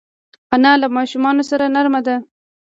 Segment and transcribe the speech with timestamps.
[0.55, 2.15] انا له ماشومانو سره نرمه ده